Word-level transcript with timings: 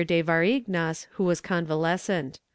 de 0.03 0.23
Varignas, 0.23 1.05
who 1.11 1.23
was 1.23 1.39
convalescent. 1.39 2.39